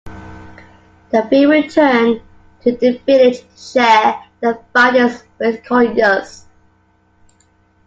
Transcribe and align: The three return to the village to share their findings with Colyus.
The 1.11 1.21
three 1.29 1.45
return 1.45 2.21
to 2.61 2.71
the 2.75 2.97
village 3.05 3.37
to 3.41 3.55
share 3.55 4.23
their 4.39 4.57
findings 4.73 5.23
with 5.37 5.63
Colyus. 5.63 6.45